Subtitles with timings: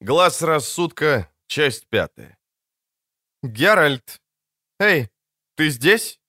[0.00, 2.38] Глаз рассудка, часть пятая.
[3.42, 4.20] «Геральт!
[4.78, 5.10] Эй,
[5.56, 6.20] ты здесь?»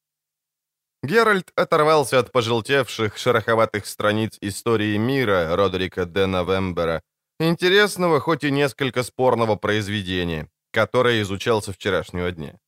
[1.04, 7.04] Геральт оторвался от пожелтевших, шероховатых страниц истории мира Родерика де Новембера,
[7.40, 12.60] интересного, хоть и несколько спорного произведения, которое изучал со вчерашнего дня.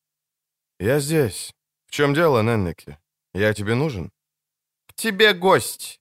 [0.80, 1.52] «Я здесь.
[1.88, 3.00] В чем дело, Неннеке?
[3.34, 4.12] Я тебе нужен?»
[4.88, 6.00] «К тебе гость».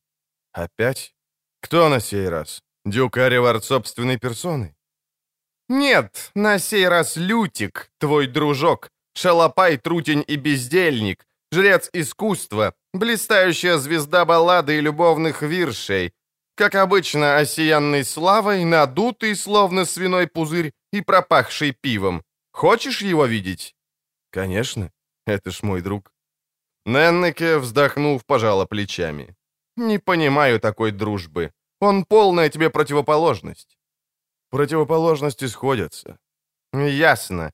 [0.52, 1.14] «Опять?
[1.62, 2.62] Кто на сей раз?
[2.84, 4.76] Дюк Аривард собственной персоной?»
[5.70, 14.24] «Нет, на сей раз Лютик, твой дружок, шалопай, трутень и бездельник, жрец искусства, блистающая звезда
[14.24, 16.12] баллады и любовных виршей,
[16.56, 22.24] как обычно, осиянный славой, надутый, словно свиной пузырь, и пропахший пивом.
[22.52, 23.76] Хочешь его видеть?»
[24.32, 24.90] «Конечно,
[25.24, 26.12] это ж мой друг».
[26.84, 29.36] Неннеке, вздохнув, пожала плечами.
[29.76, 31.52] «Не понимаю такой дружбы.
[31.80, 33.79] Он полная тебе противоположность».
[34.50, 36.18] «Противоположности сходятся».
[36.72, 37.50] «Ясно.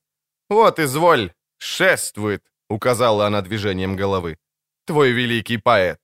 [0.50, 4.36] Вот, изволь, шествует»,— указала она движением головы.
[4.86, 5.98] «Твой великий поэт».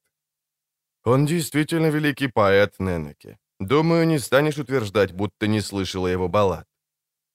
[1.05, 3.39] «Он действительно великий поэт, Неннеке.
[3.61, 6.67] Думаю, не станешь утверждать, будто не слышала его баллад».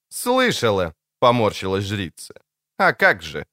[0.10, 2.34] «Слышала»,— поморщилась жрица.
[2.78, 3.46] «А как же?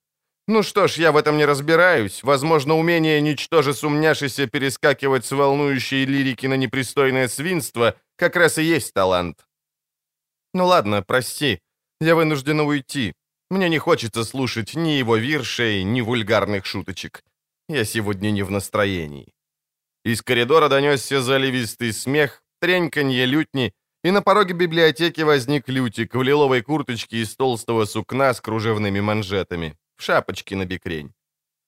[0.49, 2.23] Ну что ж, я в этом не разбираюсь.
[2.23, 8.93] Возможно, умение, ничтоже сумняшися, перескакивать с волнующей лирики на непристойное свинство как раз и есть
[8.93, 9.47] талант.
[10.55, 11.59] Ну ладно, прости,
[12.01, 13.13] я вынуждена уйти.
[13.51, 17.23] Мне не хочется слушать ни его виршей, ни вульгарных шуточек.
[17.69, 19.35] Я сегодня не в настроении».
[20.05, 23.73] Из коридора донесся заливистый смех, треньканье лютни,
[24.05, 29.77] и на пороге библиотеки возник Лютик в лиловой курточке из толстого сукна с кружевными манжетами,
[29.97, 31.13] в шапочке на бекрень.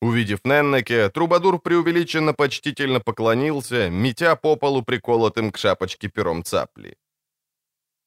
[0.03, 6.99] Увидев Неннеке, Трубадур преувеличенно почтительно поклонился, метя по полу приколотым к шапочке пером цапли.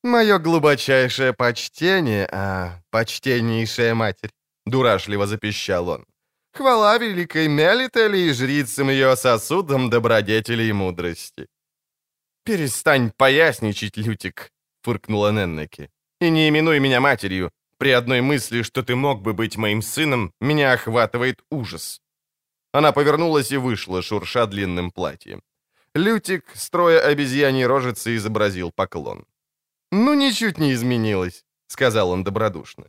[0.03, 4.31] «Мое глубочайшее почтение, а почтеннейшая матерь»,—
[4.65, 6.05] дурашливо запищал он.
[6.53, 11.47] «Хвала великой Мелители и жрицам ее сосудам добродетели и мудрости».
[12.45, 14.51] «Перестань поясничать, Лютик»,—
[14.83, 15.89] фыркнула Неннеки.
[16.21, 17.51] «И не именуй меня матерью.
[17.77, 22.01] При одной мысли, что ты мог бы быть моим сыном, меня охватывает ужас».
[22.71, 25.41] Она повернулась и вышла, шурша длинным платьем.
[25.93, 29.25] Лютик, строя обезьяньи рожицы, изобразил поклон.
[29.91, 32.85] «Ну, ничуть не изменилось»,— сказал он добродушно.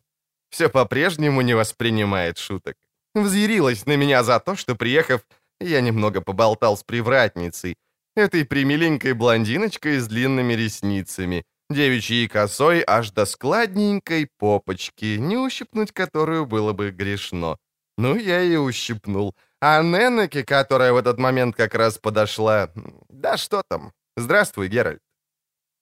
[0.51, 2.77] «Все по-прежнему не воспринимает шуток.
[3.15, 5.21] Взъярилась на меня за то, что, приехав,
[5.61, 7.77] я немного поболтал с привратницей,
[8.17, 16.47] этой примиленькой блондиночкой с длинными ресницами, девичьей косой аж до складненькой попочки, не ущипнуть которую
[16.47, 17.57] было бы грешно.
[17.99, 19.35] Ну, я и ущипнул.
[19.61, 22.71] А Неннеке, которая в этот момент как раз подошла...
[23.09, 23.93] Да что там?
[24.17, 25.03] Здравствуй, Геральт.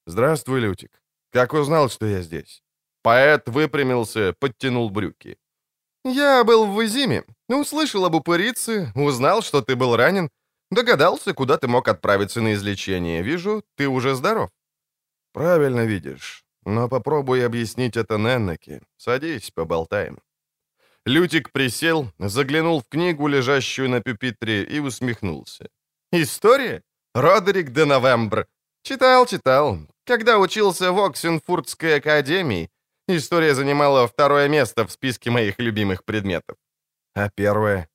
[0.05, 0.98] Здравствуй, Лютик.
[1.31, 2.63] Как узнал, что я здесь?
[3.01, 5.37] Поэт выпрямился, подтянул брюки.
[6.05, 10.29] Я был в Визиме, услышал об упырице, узнал, что ты был ранен,
[10.71, 13.23] Догадался, куда ты мог отправиться на излечение.
[13.23, 14.49] Вижу, ты уже здоров».
[15.33, 16.43] «Правильно видишь.
[16.65, 18.81] Но попробуй объяснить это Неннеке.
[18.97, 20.19] Садись, поболтаем».
[21.05, 25.69] Лютик присел, заглянул в книгу, лежащую на пюпитре, и усмехнулся.
[26.11, 26.83] «История?
[27.15, 28.45] Родерик де Новембр.
[28.83, 29.79] Читал, читал.
[30.05, 32.69] Когда учился в Оксенфуртской академии,
[33.07, 36.57] история занимала второе место в списке моих любимых предметов.
[37.15, 37.87] А первое?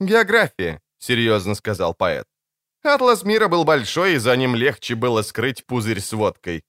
[0.00, 2.26] География.— серьезно сказал поэт.
[2.82, 6.62] «Атлас мира был большой, и за ним легче было скрыть пузырь с водкой».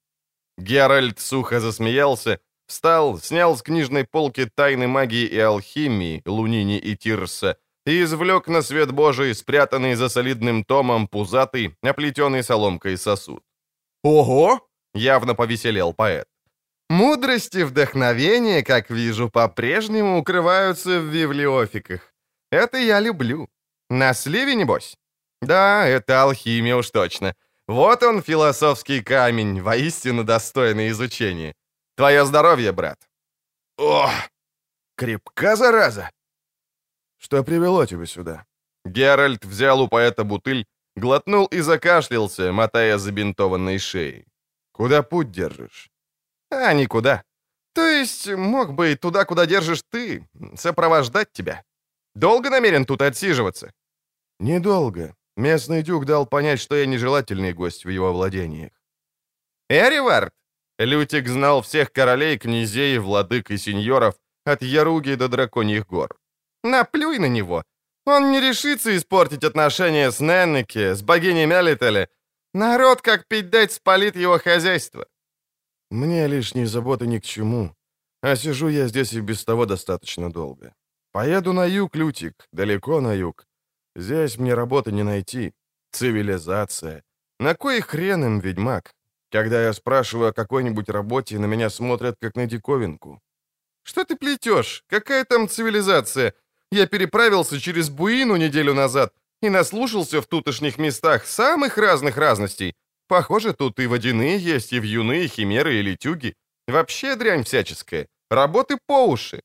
[0.58, 7.58] Геральт сухо засмеялся, встал, снял с книжной полки «Тайны магии и алхимии» Лунини и Тирса
[7.86, 13.44] и извлек на свет Божий спрятанный за солидным томом пузатый, оплетенный соломкой сосуд.
[14.04, 14.60] «Ого!»—
[14.94, 16.28] явно повеселел поэт.
[16.90, 22.14] «Мудрость и вдохновение, как вижу, по-прежнему укрываются в библиофиках.
[22.52, 23.48] Это я люблю.
[23.90, 24.96] На сливе, небось?
[25.42, 27.36] Да, это алхимия уж точно.
[27.68, 31.54] Вот он, философский камень, воистину достойный изучения.
[31.96, 32.98] Твое здоровье, брат.
[33.78, 34.12] Ох,
[34.96, 36.10] крепка зараза.
[37.18, 38.46] Что привело тебя сюда?
[38.86, 40.66] Геральт взял у поэта бутыль,
[40.98, 44.26] глотнул и закашлялся, мотая забинтованной шеей.
[44.72, 45.90] Куда путь держишь?
[46.52, 47.24] А, никуда.
[47.74, 51.64] То есть мог бы и туда, куда держишь ты, сопровождать тебя.
[52.16, 53.72] Долго намерен тут отсиживаться?»
[54.40, 55.14] «Недолго.
[55.36, 58.72] Местный дюк дал понять, что я нежелательный гость в его владениях».
[59.70, 60.34] «Эривард?»
[60.80, 64.16] Лютик знал всех королей, князей, владык и сеньоров
[64.46, 66.18] от Яруги до Драконьих гор.
[66.64, 67.64] «Наплюй на него.
[68.08, 72.08] Он не решится испортить отношения с Неннеке, с богиней Мелителе.
[72.54, 75.06] Народ, как пить дать, спалит его хозяйство».
[75.92, 77.76] Мне лишние заботы ни к чему.
[78.22, 80.74] А сижу я здесь и без того достаточно долго.
[81.12, 83.46] Поеду на юг, Лютик, далеко на юг.
[83.96, 85.54] Здесь мне работы не найти.
[85.92, 87.04] Цивилизация.
[87.40, 88.94] На кой хрен им, ведьмак?
[89.32, 93.20] Когда я спрашиваю о какой-нибудь работе, на меня смотрят как на диковинку.
[93.84, 94.84] Что ты плетешь?
[94.88, 96.34] Какая там цивилизация?
[96.72, 102.74] Я переправился через Буину неделю назад и наслушался в тутошних местах самых разных разностей.
[103.08, 106.34] Похоже, тут и водяные есть, и вьюны, и химеры, и летюги.
[106.68, 108.08] Вообще дрянь всяческая.
[108.30, 109.42] Работы по уши.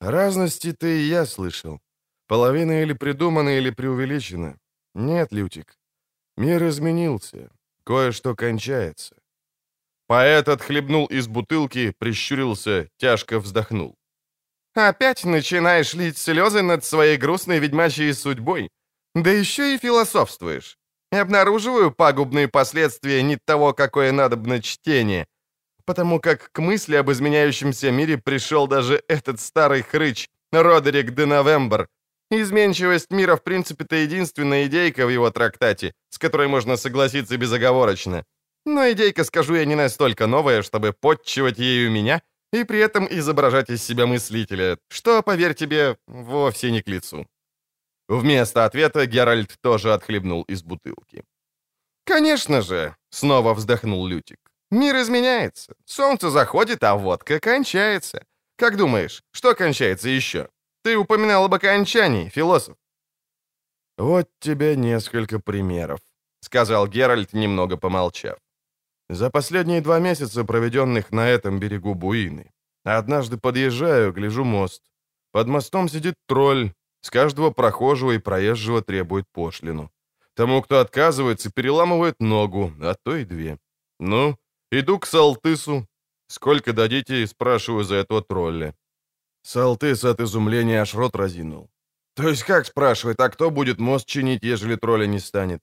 [0.00, 1.80] Разности ты и я слышал.
[2.26, 4.58] Половина или придумана, или преувеличена.
[4.94, 5.76] Нет, Лютик.
[6.36, 7.50] Мир изменился.
[7.84, 9.16] Кое-что кончается.
[10.06, 13.96] Поэт отхлебнул из бутылки, прищурился, тяжко вздохнул.
[14.74, 18.70] «Опять начинаешь лить слезы над своей грустной ведьмачьей судьбой?
[19.14, 20.78] Да еще и философствуешь.
[21.10, 25.26] Обнаруживаю пагубные последствия не того, какое надобно чтение
[25.84, 31.88] потому как к мысли об изменяющемся мире пришел даже этот старый хрыч, Родерик де Новембр.
[32.30, 38.24] Изменчивость мира, в принципе-то, единственная идейка в его трактате, с которой можно согласиться безоговорочно.
[38.64, 43.70] Но идейка, скажу я, не настолько новая, чтобы подчивать ею меня и при этом изображать
[43.70, 47.26] из себя мыслителя, что, поверь тебе, вовсе не к лицу.
[48.08, 51.24] Вместо ответа Геральт тоже отхлебнул из бутылки.
[52.04, 54.52] «Конечно же!»— снова вздохнул Лютик.
[54.72, 55.74] Мир изменяется.
[55.84, 58.24] Солнце заходит, а водка кончается.
[58.56, 60.48] Как думаешь, что кончается еще?
[60.82, 62.76] Ты упоминал об окончании, философ.
[63.98, 66.00] Вот тебе несколько примеров,
[66.40, 68.38] сказал Геральт, немного помолчав.
[69.12, 72.50] За последние два месяца, проведенных на этом берегу Буины,
[72.82, 74.82] однажды подъезжаю, гляжу мост.
[75.32, 76.72] Под мостом сидит тролль,
[77.02, 79.90] с каждого прохожего и проезжего требует пошлину.
[80.34, 83.58] Тому, кто отказывается, переламывает ногу, а то и две.
[84.00, 84.38] Ну,
[84.70, 85.86] Иду к Салтысу.
[86.28, 88.74] Сколько дадите, спрашиваю за этого тролля.
[89.42, 91.68] Салтыс от изумления аж рот разинул.
[92.14, 95.60] То есть как, спрашивает, а кто будет мост чинить, ежели тролля не станет?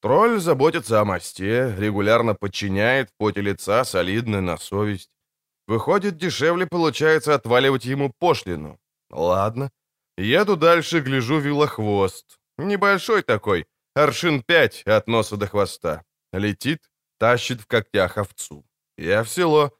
[0.00, 5.10] Тролль заботится о мосте, регулярно подчиняет, в поте лица, солидно, на совесть.
[5.66, 8.78] Выходит, дешевле получается отваливать ему пошлину.
[9.10, 9.70] Ладно.
[10.16, 12.38] Еду дальше, гляжу вилохвост.
[12.58, 16.04] Небольшой такой, аршин пять от носа до хвоста.
[16.32, 18.64] Летит, Тащит в когтях овцу.
[18.96, 19.72] Я в село.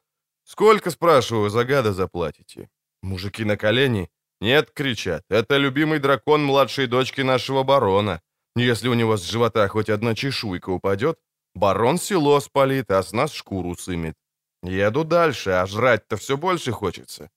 [0.43, 2.69] Сколько, спрашиваю, за гада заплатите?
[3.01, 4.09] Мужики на колени?
[4.41, 5.23] Нет, кричат.
[5.29, 8.21] Это любимый дракон младшей дочки нашего барона.
[8.55, 11.19] Если у него с живота хоть одна чешуйка упадет,
[11.55, 14.15] барон село спалит, а с нас шкуру сымет.
[14.63, 17.29] Еду дальше, а жрать-то все больше хочется.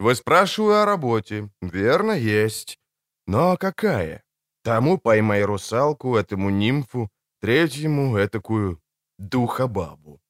[0.00, 1.50] Вы спрашиваю о работе.
[1.62, 2.78] Верно, есть.
[3.26, 4.22] Но какая?
[4.64, 7.08] Тому поймай русалку, этому нимфу,
[7.40, 8.80] третьему этакую
[9.18, 10.20] духа-бабу.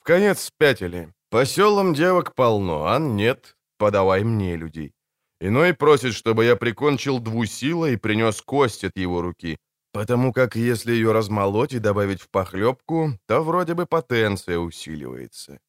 [0.00, 1.12] В конец спятили.
[1.30, 4.92] По селам девок полно, а нет, подавай мне людей.
[5.40, 9.58] Иной просит, чтобы я прикончил двусила и принес кость от его руки,
[9.92, 15.60] потому как если ее размолоть и добавить в похлебку, то вроде бы потенция усиливается.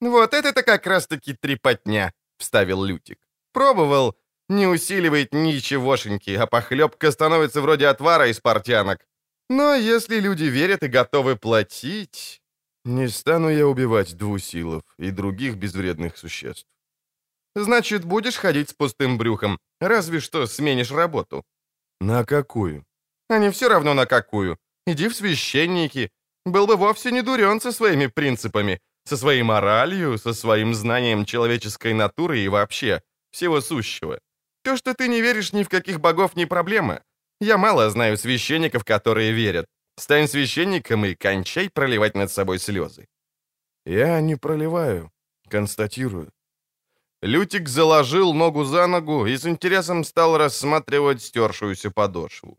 [0.00, 3.18] «Вот это-то как раз-таки трепотня»,— вставил Лютик.
[3.52, 4.16] «Пробовал,
[4.48, 9.06] не усиливает ничегошеньки, а похлебка становится вроде отвара из портянок.
[9.48, 12.40] Но если люди верят и готовы платить...
[12.84, 16.66] Не стану я убивать двусилов и других безвредных существ.
[17.54, 21.44] Значит, будешь ходить с пустым брюхом, разве что сменишь работу.
[22.00, 22.84] На какую?
[23.32, 24.58] А не все равно на какую.
[24.86, 26.10] Иди в священники.
[26.44, 31.94] Был бы вовсе не дурен со своими принципами, со своей моралью, со своим знанием человеческой
[31.94, 34.18] натуры и вообще всего сущего.
[34.64, 37.00] То, что ты не веришь ни в каких богов, не проблема.
[37.40, 39.64] Я мало знаю священников, которые верят.
[39.96, 43.06] Стань священником и кончай проливать над собой слезы.
[43.86, 45.10] Я не проливаю,
[45.48, 46.30] констатирую.
[47.22, 52.58] Лютик заложил ногу за ногу и с интересом стал рассматривать стершуюся подошву.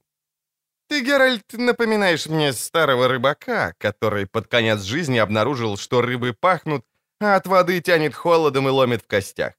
[0.87, 6.85] «Ты, Геральт, напоминаешь мне старого рыбака, который под конец жизни обнаружил, что рыбы пахнут,
[7.19, 9.53] а от воды тянет холодом и ломит в костях.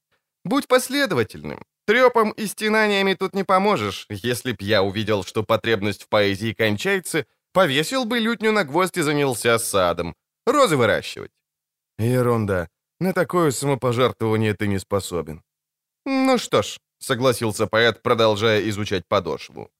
[0.45, 1.65] Будь последовательным.
[1.87, 4.07] Трепом и стенаниями тут не поможешь.
[4.09, 9.03] Если б я увидел, что потребность в поэзии кончается, повесил бы лютню на гвоздь и
[9.03, 10.15] занялся садом.
[10.47, 11.31] Розы выращивать.
[11.99, 12.69] Ерунда.
[13.01, 15.43] На такое самопожертвование ты не способен.
[16.07, 19.71] Ну что ж, согласился поэт, продолжая изучать подошву.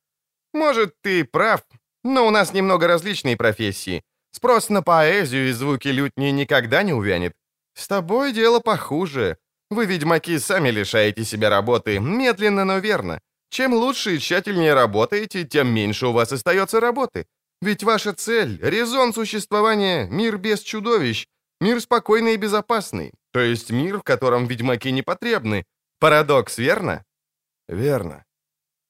[0.55, 1.61] Может, ты прав,
[2.05, 4.03] но у нас немного различные профессии.
[4.31, 7.33] Спрос на поэзию и звуки лютни никогда не увянет.
[7.75, 9.37] С тобой дело похуже.
[9.71, 13.21] Вы, ведьмаки, сами лишаете себя работы, медленно, но верно.
[13.51, 17.27] Чем лучше и тщательнее работаете, тем меньше у вас остается работы.
[17.61, 21.27] Ведь ваша цель, резон существования— мир без чудовищ.
[21.61, 25.65] Мир спокойный и безопасный, то есть мир, в котором ведьмаки не потребны.
[25.99, 27.05] Парадокс, верно?
[27.69, 28.25] Верно.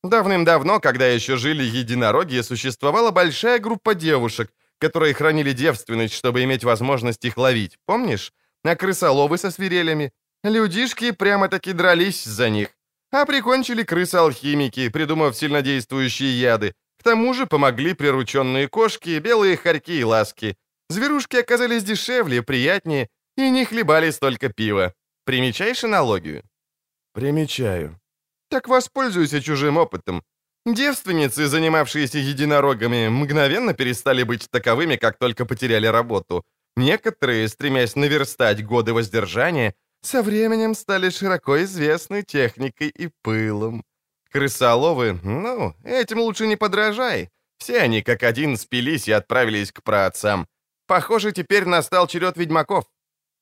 [0.04, 7.24] Давным-давно, когда еще жили единороги, существовала большая группа девушек, которые хранили девственность, чтобы иметь возможность
[7.24, 8.32] их ловить, помнишь?
[8.64, 10.12] А крысоловы со свирелями.
[10.44, 12.68] Людишки прямо-таки дрались за них.
[13.12, 16.74] А прикончили крысы-алхимики, придумав сильнодействующие яды.
[16.98, 20.56] К тому же помогли прирученные кошки, белые хорьки и ласки.
[20.90, 23.08] Зверушки оказались дешевле, приятнее
[23.38, 24.92] и не хлебали столько пива.
[25.24, 26.42] Примечаешь аналогию?
[27.14, 27.98] Примечаю.
[28.54, 30.22] Так воспользуйся чужим опытом.
[30.64, 36.44] Девственницы, занимавшиеся единорогами, мгновенно перестали быть таковыми, как только потеряли работу.
[36.76, 43.82] Некоторые, стремясь наверстать годы воздержания, со временем стали широко известны техникой и пылом.
[44.30, 47.30] Крысоловы, ну, этим лучше не подражай.
[47.58, 50.46] Все они как один спились и отправились к праотцам.
[50.86, 52.84] Похоже, теперь настал черед ведьмаков.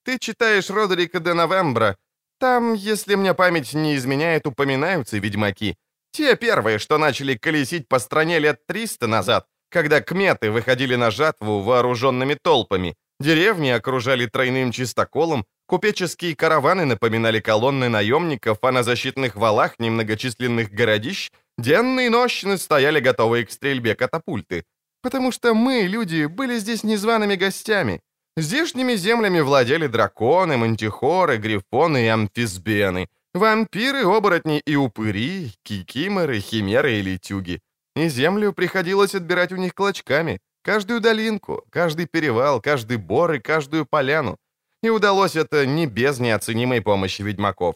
[0.04, 1.96] Ты читаешь Родерика де Новембра.
[2.42, 5.76] Там, если мне память не изменяет, упоминаются ведьмаки.
[6.10, 11.60] Те первые, что начали колесить по стране лет 300 назад, когда кметы выходили на жатву
[11.60, 19.78] вооруженными толпами, деревни окружали тройным чистоколом, купеческие караваны напоминали колонны наемников, а на защитных валах
[19.78, 24.64] немногочисленных городищ денно и стояли готовые к стрельбе катапульты.
[25.00, 28.00] Потому что мы, люди, были здесь незваными гостями.
[28.36, 37.02] Здешними землями владели драконы, мантихоры, грифоны и амфисбены, вампиры, оборотни и упыри, кикиморы, химеры и
[37.02, 37.60] летюги.
[37.94, 43.84] И землю приходилось отбирать у них клочками, каждую долинку, каждый перевал, каждый бор и каждую
[43.84, 44.38] поляну.
[44.82, 47.74] И удалось это не без неоценимой помощи ведьмаков.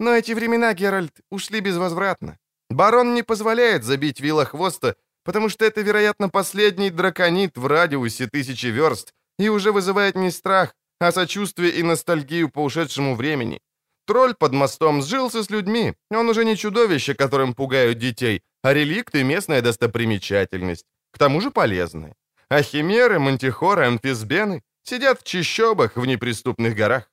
[0.00, 2.38] Но эти времена, Геральт, ушли безвозвратно.
[2.70, 4.94] Барон не позволяет забить вилла хвоста
[5.28, 10.74] потому что это, вероятно, последний драконит в радиусе тысячи верст и уже вызывает не страх,
[11.00, 13.60] а сочувствие и ностальгию по ушедшему времени.
[14.06, 19.14] Тролль под мостом сжился с людьми, он уже не чудовище, которым пугают детей, а реликт
[19.14, 22.14] и местная достопримечательность, к тому же полезная.
[22.48, 27.10] А химеры, мантихоры, амфисбены сидят в чищобах в неприступных горах.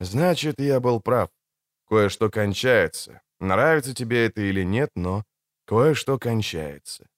[0.00, 1.28] Значит, я был прав.
[1.88, 3.20] Кое-что кончается.
[3.40, 5.24] Нравится тебе это или нет, но
[5.66, 7.09] кое-что кончается.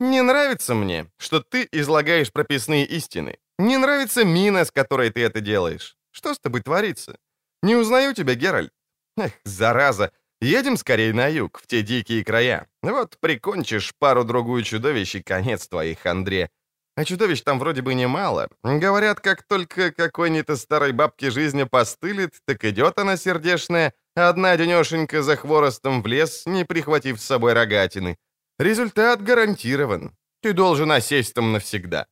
[0.00, 3.38] Не нравится мне, что ты излагаешь прописные истины.
[3.58, 5.96] Не нравится мина, с которой ты это делаешь.
[6.12, 7.18] Что с тобой творится?
[7.62, 8.72] Не узнаю тебя, Геральт.
[9.16, 10.12] Эх, зараза.
[10.40, 12.68] Едем скорее на юг, в те дикие края.
[12.82, 16.50] Вот прикончишь пару-другую чудовищ и конец твоих, Андре.
[16.96, 18.48] А чудовищ там вроде бы немало.
[18.62, 25.36] Говорят, как только какой-нибудь старой бабке жизни постылит, так идет она сердешная, одна денешенька за
[25.36, 28.16] хворостом в лес, не прихватив с собой рогатины.
[28.58, 30.16] Результат гарантирован.
[30.42, 32.06] Ты должен осесть там навсегда.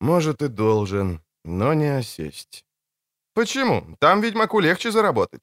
[0.00, 2.64] Может, и должен, но не осесть.
[3.34, 3.96] Почему?
[3.98, 5.40] Там ведьмаку легче заработать.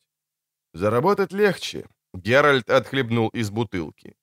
[0.74, 1.86] Заработать легче.
[2.14, 4.16] Геральт отхлебнул из бутылки.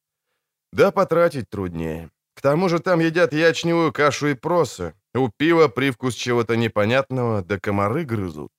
[0.72, 2.10] Да потратить труднее.
[2.34, 4.94] К тому же там едят ячневую кашу и просы.
[5.14, 8.50] У пива привкус чего-то непонятного, да комары грызут.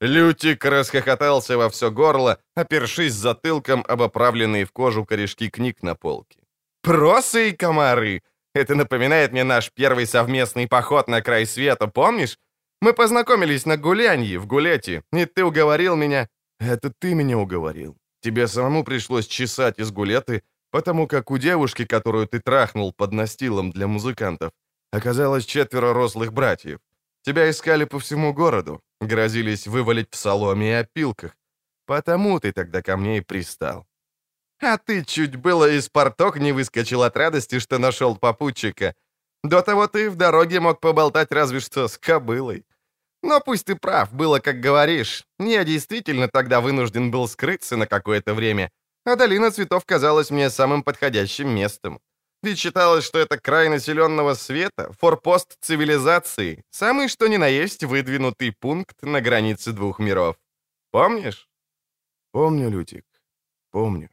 [0.00, 6.43] Лютик расхохотался во все горло, опершись затылком об оправленные в кожу корешки книг на полке.
[6.84, 8.20] Просы и комары.
[8.54, 12.38] Это напоминает мне наш первый совместный поход на край света, помнишь?
[12.82, 16.28] Мы познакомились на гулянье в Гулете, и ты уговорил меня...»
[16.60, 17.96] «Это ты меня уговорил.
[18.20, 23.70] Тебе самому пришлось чесать из Гулеты, потому как у девушки, которую ты трахнул под настилом
[23.70, 24.50] для музыкантов,
[24.92, 26.80] оказалось четверо рослых братьев.
[27.22, 31.34] Тебя искали по всему городу, грозились вывалить в соломе и опилках.
[31.86, 33.86] Потому ты тогда ко мне и пристал.
[34.60, 38.94] А ты чуть было из порток не выскочил от радости, что нашел попутчика.
[39.42, 42.64] До того ты в дороге мог поболтать разве что с кобылой.
[43.22, 45.24] Но пусть ты прав, было как говоришь.
[45.38, 48.70] Я действительно тогда вынужден был скрыться на какое-то время,
[49.04, 52.00] а долина цветов казалась мне самым подходящим местом.
[52.42, 58.52] Ведь считалось, что это край населенного света, форпост цивилизации, самый что ни на есть выдвинутый
[58.52, 60.36] пункт на границе двух миров.
[60.90, 61.48] Помнишь?
[62.32, 63.06] Помню, Лютик,
[63.70, 64.10] помню.